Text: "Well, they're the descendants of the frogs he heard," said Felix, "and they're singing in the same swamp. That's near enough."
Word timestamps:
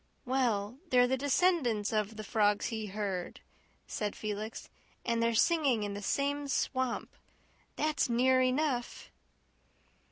"Well, 0.25 0.79
they're 0.89 1.05
the 1.05 1.15
descendants 1.15 1.93
of 1.93 2.15
the 2.15 2.23
frogs 2.23 2.69
he 2.73 2.87
heard," 2.87 3.39
said 3.85 4.15
Felix, 4.15 4.67
"and 5.05 5.21
they're 5.21 5.35
singing 5.35 5.83
in 5.83 5.93
the 5.93 6.01
same 6.01 6.47
swamp. 6.47 7.15
That's 7.75 8.09
near 8.09 8.41
enough." 8.41 9.11